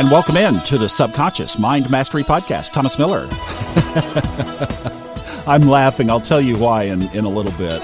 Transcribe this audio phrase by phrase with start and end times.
[0.00, 2.72] And welcome in to the Subconscious Mind Mastery Podcast.
[2.72, 3.28] Thomas Miller.
[5.46, 6.08] I'm laughing.
[6.08, 7.82] I'll tell you why in, in a little bit.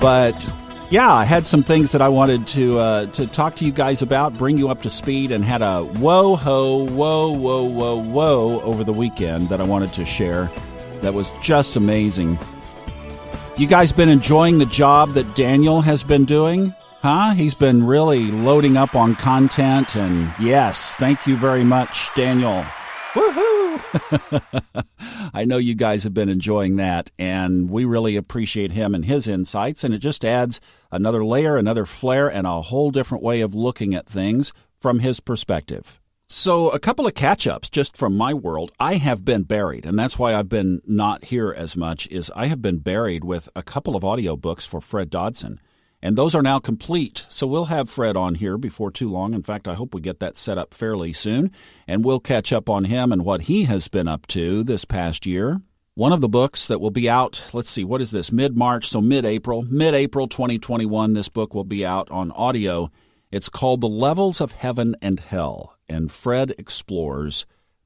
[0.00, 0.48] But
[0.88, 4.00] yeah, I had some things that I wanted to uh, to talk to you guys
[4.00, 8.60] about, bring you up to speed, and had a whoa ho, whoa, whoa, whoa, whoa
[8.60, 10.48] over the weekend that I wanted to share.
[11.00, 12.38] That was just amazing.
[13.56, 16.76] You guys been enjoying the job that Daniel has been doing?
[17.02, 17.30] Huh?
[17.30, 22.62] He's been really loading up on content, and yes, thank you very much, Daniel.
[23.14, 24.84] Woohoo!
[25.32, 29.26] I know you guys have been enjoying that, and we really appreciate him and his
[29.26, 30.60] insights, and it just adds
[30.92, 35.20] another layer, another flair, and a whole different way of looking at things from his
[35.20, 35.98] perspective.
[36.26, 38.72] So, a couple of catch ups just from my world.
[38.78, 42.48] I have been buried, and that's why I've been not here as much, is I
[42.48, 45.60] have been buried with a couple of audiobooks for Fred Dodson.
[46.02, 47.26] And those are now complete.
[47.28, 49.34] So we'll have Fred on here before too long.
[49.34, 51.50] In fact, I hope we get that set up fairly soon.
[51.86, 55.26] And we'll catch up on him and what he has been up to this past
[55.26, 55.60] year.
[55.94, 58.32] One of the books that will be out, let's see, what is this?
[58.32, 59.62] Mid March, so mid April.
[59.62, 62.90] Mid April 2021, this book will be out on audio.
[63.30, 65.76] It's called The Levels of Heaven and Hell.
[65.88, 67.44] And Fred explores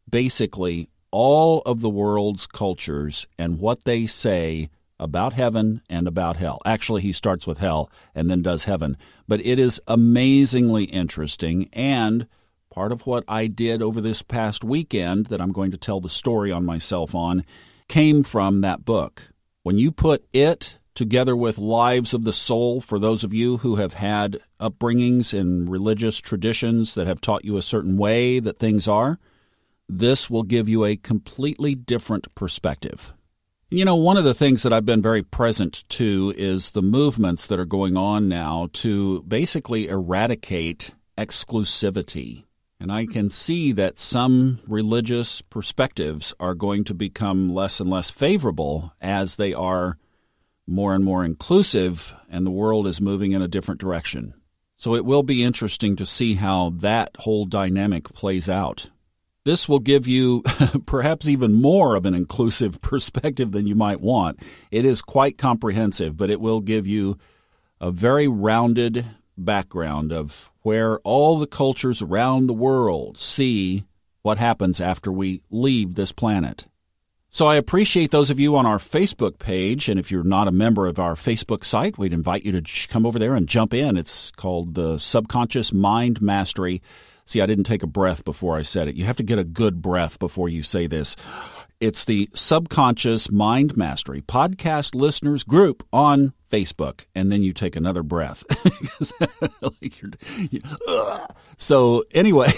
[0.09, 6.61] basically all of the world's cultures and what they say about heaven and about hell.
[6.64, 8.97] Actually, he starts with hell and then does heaven.
[9.27, 11.69] But it is amazingly interesting.
[11.73, 12.27] And
[12.70, 16.09] part of what I did over this past weekend, that I'm going to tell the
[16.09, 17.45] story on myself on,
[17.89, 19.31] came from that book.
[19.62, 23.77] When you put it together with Lives of the Soul, for those of you who
[23.77, 28.87] have had upbringings in religious traditions that have taught you a certain way that things
[28.87, 29.19] are,
[29.89, 33.14] this will give you a completely different perspective.
[33.75, 37.48] You know, one of the things that I've been very present to is the movements
[37.48, 42.44] that are going on now to basically eradicate exclusivity.
[42.78, 48.10] And I can see that some religious perspectives are going to become less and less
[48.10, 49.99] favorable as they are
[50.69, 54.34] more and more inclusive, and the world is moving in a different direction.
[54.76, 58.91] So it will be interesting to see how that whole dynamic plays out.
[59.44, 60.43] This will give you
[60.87, 64.38] perhaps even more of an inclusive perspective than you might want.
[64.71, 67.19] It is quite comprehensive, but it will give you
[67.81, 69.05] a very rounded
[69.37, 73.84] background of where all the cultures around the world see
[74.22, 76.66] what happens after we leave this planet.
[77.28, 80.53] So I appreciate those of you on our Facebook page, and if you're not a
[80.53, 83.97] member of our Facebook site, we'd invite you to come over there and jump in.
[83.97, 86.81] It's called the Subconscious Mind Mastery.
[87.25, 88.97] See, I didn't take a breath before I said it.
[88.97, 91.17] You have to get a good breath before you say this.
[91.81, 98.03] It's the Subconscious Mind Mastery podcast listeners group on Facebook, and then you take another
[98.03, 98.45] breath.
[101.57, 102.53] so anyway,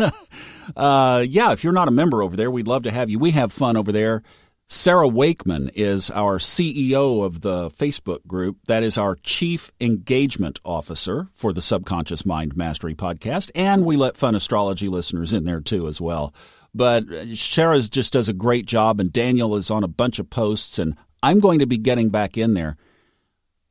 [0.76, 3.18] uh, yeah, if you're not a member over there, we'd love to have you.
[3.18, 4.22] We have fun over there.
[4.72, 8.56] Sarah Wakeman is our CEO of the Facebook group.
[8.68, 13.50] That is our Chief Engagement Officer for the Subconscious Mind Mastery podcast.
[13.54, 16.32] And we let fun astrology listeners in there too, as well.
[16.74, 20.78] But Sarah just does a great job, and Daniel is on a bunch of posts,
[20.78, 22.78] and I'm going to be getting back in there.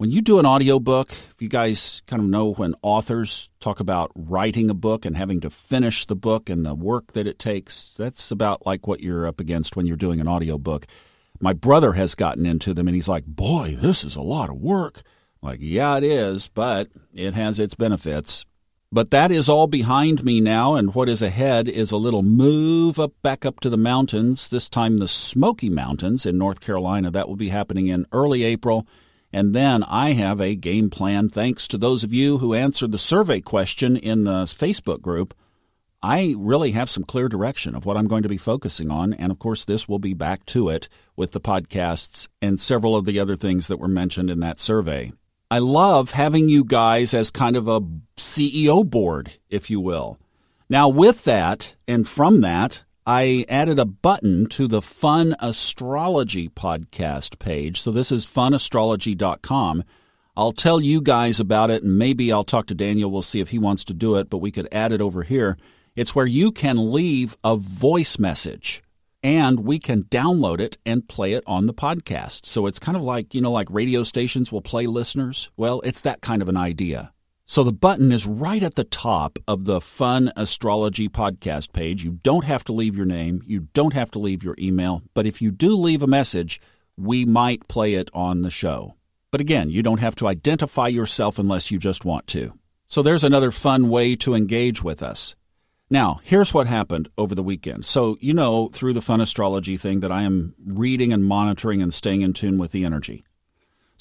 [0.01, 4.11] When you do an audiobook, if you guys kind of know when authors talk about
[4.15, 7.93] writing a book and having to finish the book and the work that it takes,
[7.99, 10.87] that's about like what you're up against when you're doing an audiobook.
[11.39, 14.55] My brother has gotten into them and he's like, Boy, this is a lot of
[14.55, 15.03] work.
[15.43, 18.43] I'm like, yeah, it is, but it has its benefits.
[18.91, 22.99] But that is all behind me now, and what is ahead is a little move
[22.99, 27.11] up back up to the mountains, this time the Smoky Mountains in North Carolina.
[27.11, 28.87] That will be happening in early April.
[29.33, 32.97] And then I have a game plan thanks to those of you who answered the
[32.97, 35.33] survey question in the Facebook group.
[36.03, 39.13] I really have some clear direction of what I'm going to be focusing on.
[39.13, 43.05] And of course, this will be back to it with the podcasts and several of
[43.05, 45.11] the other things that were mentioned in that survey.
[45.51, 47.81] I love having you guys as kind of a
[48.17, 50.17] CEO board, if you will.
[50.69, 57.39] Now, with that and from that, I added a button to the Fun Astrology podcast
[57.39, 57.81] page.
[57.81, 59.83] So this is funastrology.com.
[60.37, 63.11] I'll tell you guys about it, and maybe I'll talk to Daniel.
[63.11, 65.57] We'll see if he wants to do it, but we could add it over here.
[65.95, 68.81] It's where you can leave a voice message
[69.23, 72.45] and we can download it and play it on the podcast.
[72.45, 75.49] So it's kind of like, you know, like radio stations will play listeners.
[75.57, 77.13] Well, it's that kind of an idea.
[77.51, 82.01] So the button is right at the top of the Fun Astrology podcast page.
[82.01, 85.25] You don't have to leave your name, you don't have to leave your email, but
[85.25, 86.61] if you do leave a message,
[86.95, 88.95] we might play it on the show.
[89.31, 92.53] But again, you don't have to identify yourself unless you just want to.
[92.87, 95.35] So there's another fun way to engage with us.
[95.89, 97.85] Now, here's what happened over the weekend.
[97.85, 101.93] So, you know, through the fun astrology thing, that I am reading and monitoring and
[101.93, 103.25] staying in tune with the energy.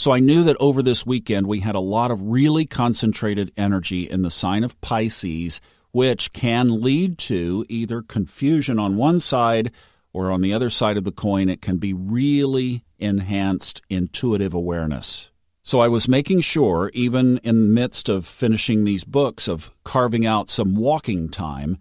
[0.00, 4.08] So, I knew that over this weekend we had a lot of really concentrated energy
[4.08, 5.60] in the sign of Pisces,
[5.90, 9.70] which can lead to either confusion on one side
[10.14, 15.30] or on the other side of the coin, it can be really enhanced intuitive awareness.
[15.60, 20.24] So I was making sure, even in the midst of finishing these books, of carving
[20.24, 21.76] out some walking time.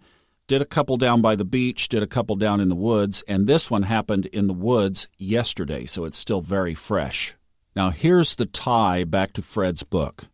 [0.46, 3.46] Did a couple down by the beach, did a couple down in the woods, and
[3.46, 7.34] this one happened in the woods yesterday, so it's still very fresh.
[7.74, 10.24] Now, here's the tie back to Fred's book.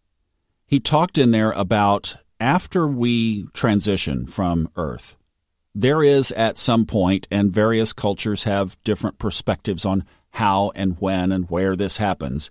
[0.67, 5.17] He talked in there about after we transition from Earth,
[5.75, 11.33] there is at some point, and various cultures have different perspectives on how and when
[11.33, 12.51] and where this happens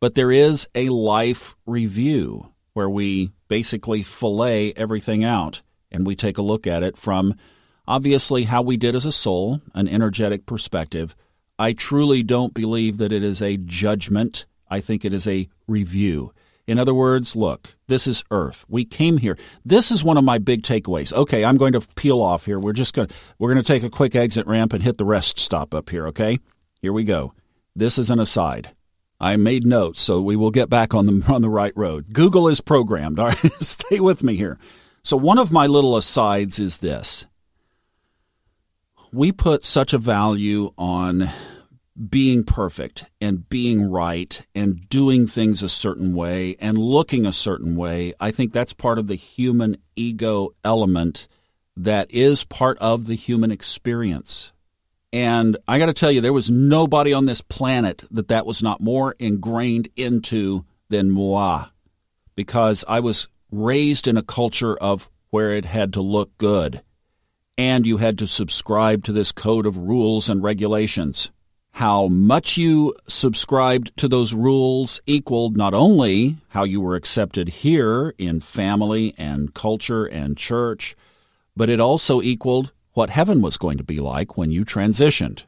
[0.00, 5.60] but there is a life review where we basically fillet everything out
[5.92, 7.36] and we take a look at it from
[7.86, 11.14] obviously how we did as a soul, an energetic perspective.
[11.60, 14.46] I truly don't believe that it is a judgment.
[14.70, 16.32] I think it is a review.
[16.66, 18.64] In other words, look, this is Earth.
[18.66, 19.36] We came here.
[19.62, 21.12] This is one of my big takeaways.
[21.12, 22.58] Okay, I'm going to peel off here.
[22.58, 25.04] We're just going to we're going to take a quick exit ramp and hit the
[25.04, 26.38] rest stop up here, okay?
[26.80, 27.34] Here we go.
[27.76, 28.70] This is an aside.
[29.20, 32.14] I made notes, so we will get back on the on the right road.
[32.14, 33.18] Google is programmed.
[33.20, 34.58] All right, stay with me here.
[35.02, 37.26] So one of my little asides is this:
[39.12, 41.30] we put such a value on
[42.08, 47.76] being perfect and being right and doing things a certain way and looking a certain
[47.76, 48.14] way.
[48.20, 51.28] I think that's part of the human ego element
[51.76, 54.52] that is part of the human experience.
[55.12, 58.62] And I got to tell you, there was nobody on this planet that that was
[58.62, 61.66] not more ingrained into than moi,
[62.36, 66.82] because I was raised in a culture of where it had to look good,
[67.58, 71.30] and you had to subscribe to this code of rules and regulations.
[71.72, 78.14] How much you subscribed to those rules equaled not only how you were accepted here
[78.18, 80.96] in family and culture and church,
[81.56, 85.44] but it also equaled what heaven was going to be like when you transitioned.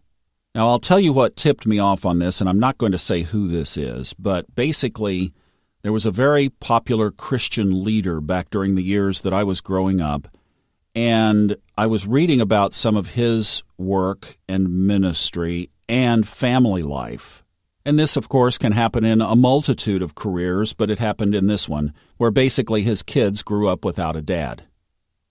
[0.54, 2.98] Now, I'll tell you what tipped me off on this, and I'm not going to
[2.98, 5.32] say who this is, but basically,
[5.82, 10.00] there was a very popular Christian leader back during the years that I was growing
[10.00, 10.28] up,
[10.94, 17.42] and I was reading about some of his work and ministry and family life.
[17.84, 21.48] And this, of course, can happen in a multitude of careers, but it happened in
[21.48, 24.64] this one, where basically his kids grew up without a dad.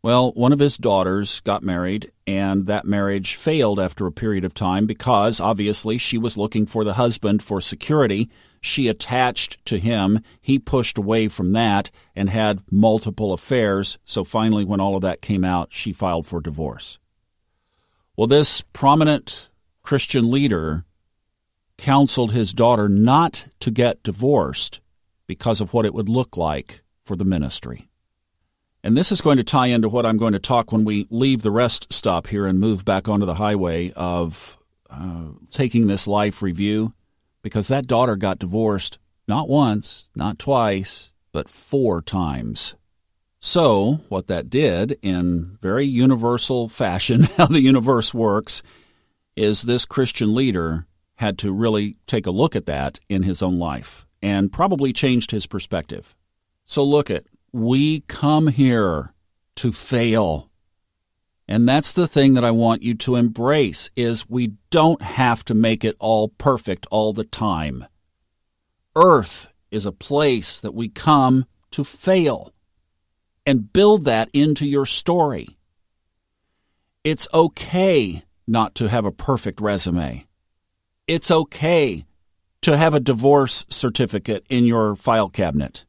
[0.04, 4.54] Well, one of his daughters got married, and that marriage failed after a period of
[4.54, 8.30] time because obviously she was looking for the husband for security.
[8.62, 10.22] She attached to him.
[10.40, 13.98] He pushed away from that and had multiple affairs.
[14.06, 17.00] So finally, when all of that came out, she filed for divorce.
[18.16, 19.50] Well, this prominent
[19.82, 20.86] Christian leader
[21.78, 24.80] counseled his daughter not to get divorced
[25.26, 27.90] because of what it would look like for the ministry.
[28.84, 31.42] And this is going to tie into what I'm going to talk when we leave
[31.42, 34.58] the rest stop here and move back onto the highway of
[34.90, 36.94] uh, taking this life review,
[37.42, 42.76] because that daughter got divorced not once, not twice, but four times.
[43.40, 48.62] So, what that did, in very universal fashion, how the universe works,
[49.36, 53.58] is this Christian leader had to really take a look at that in his own
[53.58, 56.16] life and probably changed his perspective.
[56.66, 59.14] So, look at we come here
[59.56, 60.51] to fail.
[61.52, 65.54] And that's the thing that I want you to embrace is we don't have to
[65.54, 67.88] make it all perfect all the time.
[68.96, 72.54] Earth is a place that we come to fail
[73.46, 75.58] and build that into your story.
[77.04, 80.28] It's okay not to have a perfect resume.
[81.06, 82.06] It's okay
[82.62, 85.84] to have a divorce certificate in your file cabinet.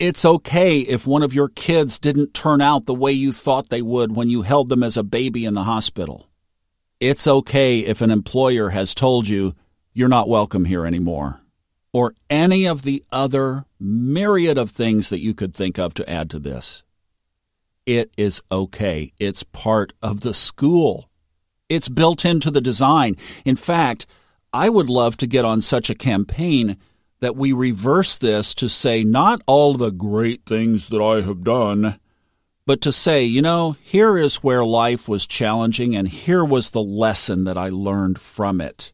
[0.00, 3.82] It's okay if one of your kids didn't turn out the way you thought they
[3.82, 6.26] would when you held them as a baby in the hospital.
[6.98, 9.54] It's okay if an employer has told you
[9.92, 11.42] you're not welcome here anymore,
[11.92, 16.28] or any of the other myriad of things that you could think of to add
[16.30, 16.82] to this.
[17.86, 19.12] It is okay.
[19.20, 21.08] It's part of the school.
[21.68, 23.16] It's built into the design.
[23.44, 24.06] In fact,
[24.52, 26.78] I would love to get on such a campaign
[27.24, 31.98] that we reverse this to say not all the great things that I have done,
[32.66, 36.82] but to say, you know, here is where life was challenging and here was the
[36.82, 38.92] lesson that I learned from it.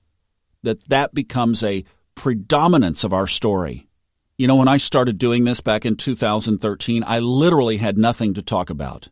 [0.63, 1.85] That that becomes a
[2.15, 3.89] predominance of our story.
[4.39, 8.43] You know, when I started doing this back in 2013, I literally had nothing to
[8.43, 9.09] talk about.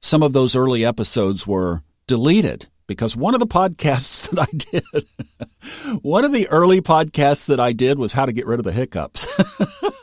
[0.00, 6.02] some of those early episodes were deleted because one of the podcasts that I did,
[6.02, 8.72] one of the early podcasts that I did was how to get rid of the
[8.72, 9.26] hiccups.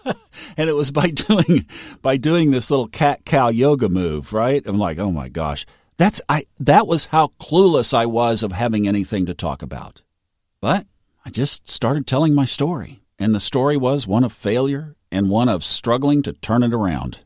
[0.57, 1.65] and it was by doing
[2.01, 4.65] by doing this little cat cow yoga move, right?
[4.65, 5.65] I'm like, "Oh my gosh.
[5.97, 10.01] That's I that was how clueless I was of having anything to talk about."
[10.61, 10.87] But
[11.25, 15.49] I just started telling my story, and the story was one of failure and one
[15.49, 17.21] of struggling to turn it around.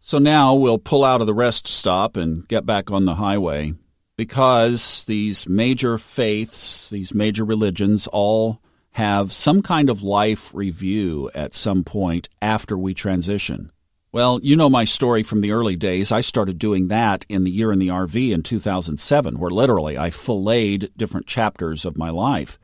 [0.00, 3.74] So now we'll pull out of the rest stop and get back on the highway
[4.20, 8.60] because these major faiths, these major religions, all
[8.90, 13.72] have some kind of life review at some point after we transition.
[14.12, 16.12] Well, you know my story from the early days.
[16.12, 20.10] I started doing that in the year in the RV in 2007, where literally I
[20.10, 22.58] filleted different chapters of my life.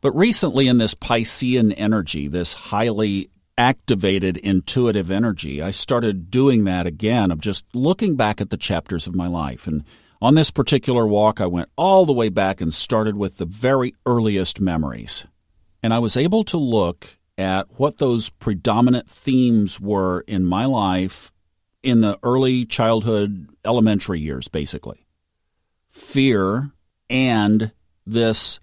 [0.00, 6.86] But recently, in this Piscean energy, this highly activated intuitive energy, I started doing that
[6.86, 9.84] again of just looking back at the chapters of my life and
[10.20, 13.94] on this particular walk, I went all the way back and started with the very
[14.06, 15.24] earliest memories.
[15.82, 21.32] And I was able to look at what those predominant themes were in my life
[21.82, 25.06] in the early childhood, elementary years, basically
[25.88, 26.72] fear
[27.08, 27.72] and
[28.04, 28.60] this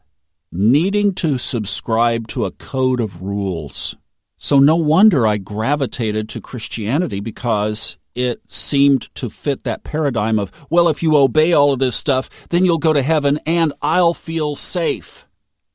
[0.51, 3.95] needing to subscribe to a code of rules.
[4.37, 10.51] So, no wonder I gravitated to Christianity because it seemed to fit that paradigm of,
[10.69, 14.13] well, if you obey all of this stuff, then you'll go to heaven and I'll
[14.13, 15.25] feel safe.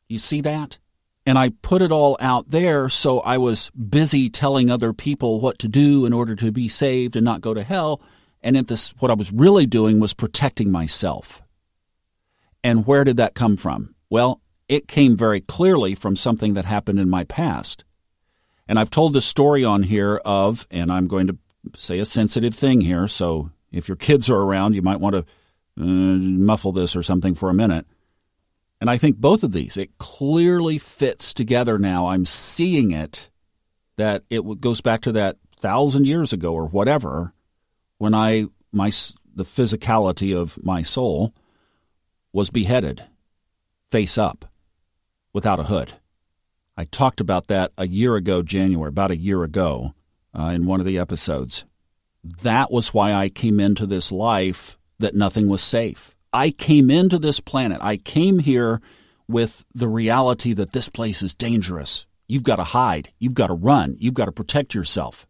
[0.09, 0.79] You see that?
[1.27, 5.59] And I put it all out there, so I was busy telling other people what
[5.59, 8.01] to do in order to be saved and not go to hell.
[8.43, 11.43] And at this, what I was really doing was protecting myself.
[12.65, 13.95] And where did that come from?
[14.09, 17.85] Well, it came very clearly from something that happened in my past.
[18.67, 21.39] And I've told the story on here of, and I'm going to
[21.77, 25.25] say a sensitive thing here, so if your kids are around, you might want to
[25.81, 27.87] uh, muffle this or something for a minute.
[28.81, 32.09] And I think both of these, it clearly fits together now.
[32.09, 33.29] I'm seeing it
[33.97, 37.33] that it goes back to that thousand years ago or whatever,
[37.99, 38.93] when I my
[39.35, 41.35] the physicality of my soul
[42.33, 43.05] was beheaded,
[43.91, 44.45] face up,
[45.33, 45.95] without a hood.
[46.77, 49.95] I talked about that a year ago, January, about a year ago,
[50.35, 51.65] uh, in one of the episodes.
[52.43, 56.15] That was why I came into this life that nothing was safe.
[56.33, 57.79] I came into this planet.
[57.81, 58.81] I came here
[59.29, 62.07] with the reality that this place is dangerous.
[62.27, 63.11] You've got to hide.
[63.19, 63.97] You've got to run.
[63.99, 65.27] You've got to protect yourself.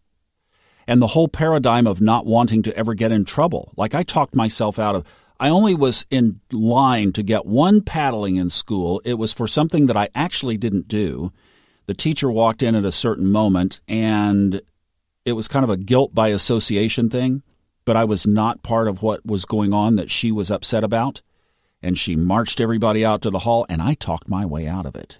[0.87, 3.73] And the whole paradigm of not wanting to ever get in trouble.
[3.77, 5.05] Like I talked myself out of,
[5.39, 9.01] I only was in line to get one paddling in school.
[9.05, 11.33] It was for something that I actually didn't do.
[11.87, 14.61] The teacher walked in at a certain moment and
[15.29, 17.43] it was kind of a guilt by association thing,
[17.85, 21.23] but I was not part of what was going on that she was upset about.
[21.81, 24.97] And she marched everybody out to the hall, and I talked my way out of
[24.97, 25.19] it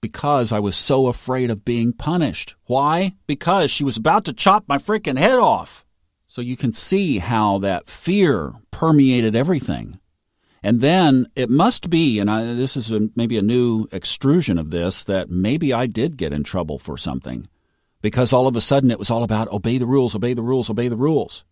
[0.00, 2.56] because I was so afraid of being punished.
[2.64, 3.14] Why?
[3.26, 5.84] Because she was about to chop my freaking head off.
[6.26, 10.00] So you can see how that fear permeated everything.
[10.62, 15.04] And then it must be, and I, this is maybe a new extrusion of this,
[15.04, 17.48] that maybe I did get in trouble for something
[18.02, 20.70] because all of a sudden it was all about obey the rules, obey the rules,
[20.70, 21.44] obey the rules.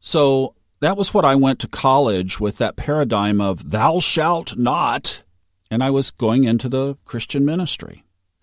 [0.00, 5.22] So that was what I went to college with that paradigm of thou shalt not.
[5.70, 8.04] And I was going into the Christian ministry.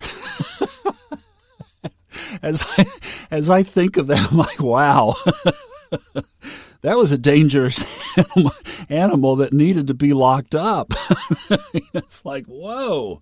[2.42, 2.86] as I
[3.30, 5.14] as I think of that, I'm like, wow,
[6.82, 7.84] that was a dangerous
[8.16, 8.52] animal,
[8.88, 10.94] animal that needed to be locked up.
[11.92, 13.20] it's like, whoa.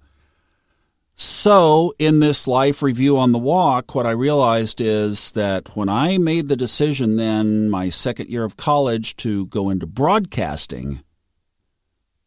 [1.18, 6.18] So, in this life review on the walk, what I realized is that when I
[6.18, 11.02] made the decision then, my second year of college, to go into broadcasting,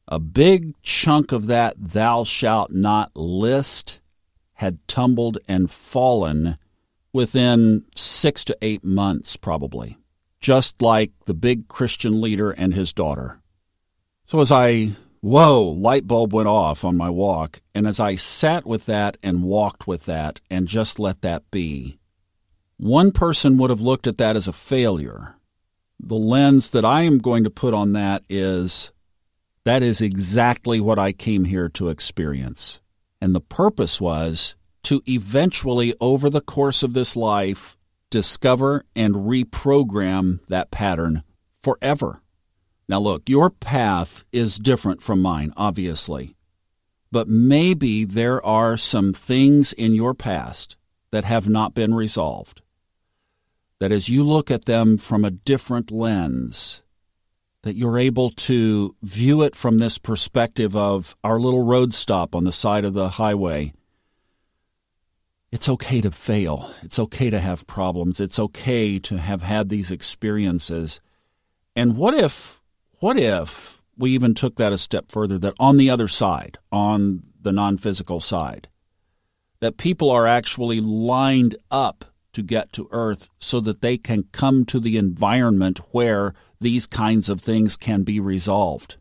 [0.08, 4.00] a big chunk of that thou shalt not list
[4.54, 6.58] had tumbled and fallen
[7.14, 10.00] within six to eight months, probably,
[10.42, 13.40] just like the big Christian leader and his daughter.
[14.26, 17.62] So, as I whoa, light bulb went off on my walk.
[17.74, 22.00] And as I sat with that and walked with that and just let that be,
[22.78, 25.36] one person would have looked at that as a failure.
[26.00, 28.92] The lens that I am going to put on that is
[29.66, 32.80] that is exactly what I came here to experience.
[33.20, 37.78] And the purpose was to eventually, over the course of this life,
[38.10, 41.24] discover and reprogram that pattern
[41.62, 42.22] forever.
[42.90, 46.36] Now, look, your path is different from mine, obviously.
[47.12, 50.76] But maybe there are some things in your past
[51.12, 52.62] that have not been resolved.
[53.80, 56.82] That as you look at them from a different lens,
[57.62, 62.44] that you're able to view it from this perspective of our little road stop on
[62.44, 63.72] the side of the highway.
[65.52, 66.74] It's okay to fail.
[66.82, 68.20] It's okay to have problems.
[68.20, 71.00] It's okay to have had these experiences.
[71.76, 72.59] And what if,
[73.00, 77.24] what if we even took that a step further that on the other side, on
[77.42, 78.68] the non physical side,
[79.60, 84.66] that people are actually lined up to get to Earth so that they can come
[84.66, 88.98] to the environment where these kinds of things can be resolved?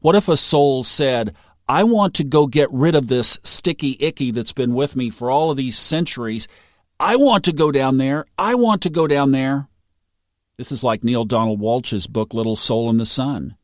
[0.00, 1.34] What if a soul said,
[1.68, 5.30] I want to go get rid of this sticky icky that's been with me for
[5.30, 6.46] all of these centuries.
[7.00, 8.26] I want to go down there.
[8.38, 9.68] I want to go down there.
[10.58, 13.56] This is like Neale Donald Walsch's book, Little Soul in the Sun.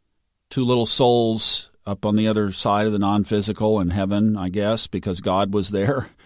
[0.51, 4.51] Two little souls up on the other side of the non physical in heaven, I
[4.51, 6.09] guess, because God was there.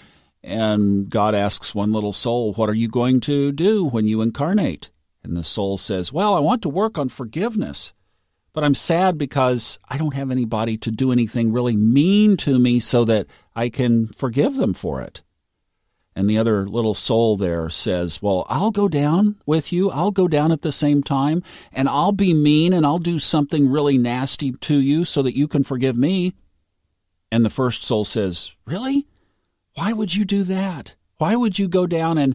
[0.43, 4.91] And God asks one little soul, What are you going to do when you incarnate?
[5.25, 7.93] And the soul says, Well, I want to work on forgiveness.
[8.53, 12.79] But I'm sad because I don't have anybody to do anything really mean to me
[12.79, 15.23] so that I can forgive them for it.
[16.17, 19.91] And the other little soul there says, Well, I'll go down with you.
[19.91, 21.43] I'll go down at the same time,
[21.75, 25.47] and I'll be mean and I'll do something really nasty to you so that you
[25.47, 26.33] can forgive me.
[27.31, 29.07] And the first soul says, Really?
[29.75, 30.95] Why would you do that?
[31.19, 32.35] Why would you go down and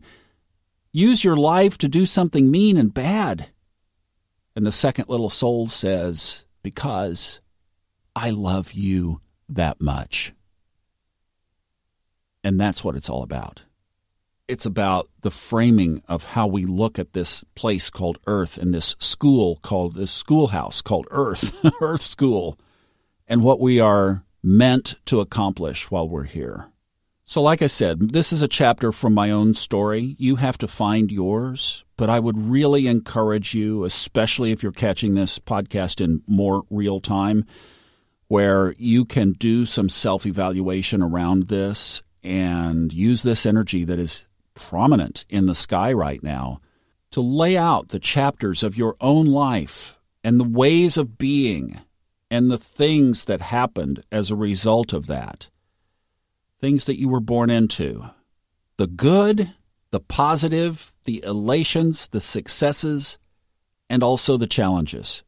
[0.91, 3.47] use your life to do something mean and bad?
[4.55, 7.39] And the second little soul says, Because
[8.15, 10.33] I love you that much.
[12.43, 13.63] And that's what it's all about.
[14.51, 18.97] It's about the framing of how we look at this place called Earth and this
[18.99, 22.59] school called this schoolhouse called Earth, Earth School,
[23.29, 26.67] and what we are meant to accomplish while we're here.
[27.23, 30.17] So, like I said, this is a chapter from my own story.
[30.19, 35.13] You have to find yours, but I would really encourage you, especially if you're catching
[35.13, 37.45] this podcast in more real time,
[38.27, 44.27] where you can do some self evaluation around this and use this energy that is
[44.53, 46.59] prominent in the sky right now
[47.11, 51.79] to lay out the chapters of your own life and the ways of being
[52.29, 55.49] and the things that happened as a result of that
[56.61, 58.05] things that you were born into
[58.77, 59.53] the good,
[59.89, 63.17] the positive, the elations, the successes,
[63.89, 65.23] and also the challenges.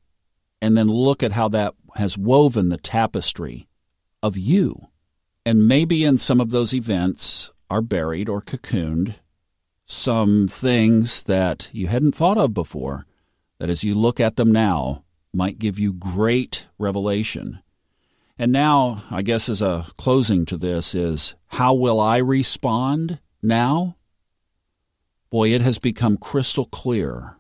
[0.62, 3.68] And then look at how that has woven the tapestry
[4.22, 4.88] of you.
[5.46, 9.16] And maybe in some of those events are buried or cocooned
[9.86, 13.06] some things that you hadn't thought of before,
[13.60, 17.60] that as you look at them now might give you great revelation
[18.38, 23.96] and now, I guess, as a closing to this, is how will I respond now?
[25.30, 27.38] Boy, it has become crystal clear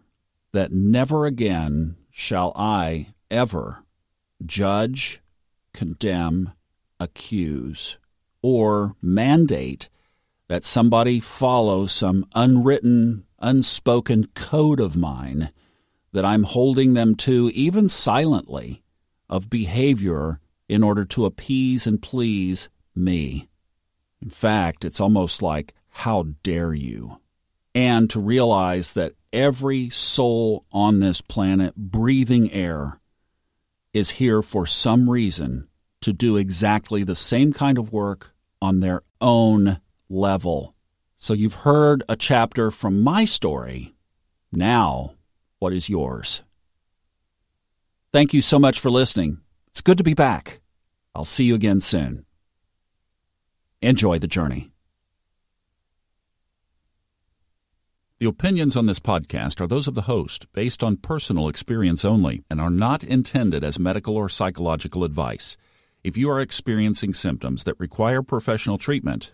[0.52, 3.84] that never again shall I ever
[4.46, 5.22] judge,
[5.74, 6.54] condemn,
[7.00, 7.98] accuse,
[8.44, 9.90] or mandate
[10.54, 15.50] that somebody follow some unwritten, unspoken code of mine
[16.12, 18.84] that I'm holding them to, even silently,
[19.28, 20.40] of behavior
[20.70, 23.50] in order to appease and please me.
[24.22, 27.20] In fact, it's almost like, how dare you?
[27.74, 33.00] And to realize that every soul on this planet breathing air
[33.92, 35.68] is here for some reason
[36.02, 39.80] to do exactly the same kind of work on their own
[40.14, 40.76] level.
[41.18, 43.96] So you've heard a chapter from my story.
[44.52, 45.16] Now,
[45.60, 46.44] what is yours?
[48.12, 49.40] Thank you so much for listening.
[49.68, 50.62] It's good to be back.
[51.16, 52.26] I'll see you again soon.
[53.82, 54.72] Enjoy the journey.
[58.20, 62.44] The opinions on this podcast are those of the host, based on personal experience only,
[62.50, 65.58] and are not intended as medical or psychological advice.
[66.04, 69.34] If you are experiencing symptoms that require professional treatment,